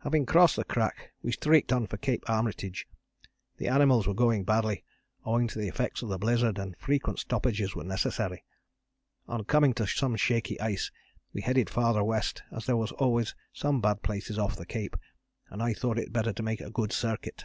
Having 0.00 0.26
crossed 0.26 0.56
the 0.56 0.64
crack 0.64 1.12
we 1.22 1.30
streaked 1.30 1.72
on 1.72 1.86
for 1.86 1.96
Cape 1.96 2.28
Armitage. 2.28 2.88
The 3.58 3.68
animals 3.68 4.04
were 4.04 4.14
going 4.14 4.42
badly, 4.42 4.82
owing 5.24 5.46
to 5.46 5.60
the 5.60 5.68
effects 5.68 6.02
of 6.02 6.08
the 6.08 6.18
blizzard, 6.18 6.58
and 6.58 6.76
frequent 6.76 7.20
stoppages 7.20 7.76
were 7.76 7.84
necessary. 7.84 8.42
On 9.28 9.44
coming 9.44 9.72
to 9.74 9.86
some 9.86 10.16
shaky 10.16 10.60
ice 10.60 10.90
we 11.32 11.42
headed 11.42 11.70
farther 11.70 12.02
west 12.02 12.42
as 12.50 12.66
there 12.66 12.76
were 12.76 12.88
always 12.98 13.36
some 13.52 13.80
bad 13.80 14.02
places 14.02 14.40
off 14.40 14.56
the 14.56 14.66
cape, 14.66 14.96
and 15.50 15.62
I 15.62 15.72
thought 15.72 16.00
it 16.00 16.12
better 16.12 16.32
to 16.32 16.42
make 16.42 16.60
a 16.60 16.68
good 16.72 16.92
circuit. 16.92 17.44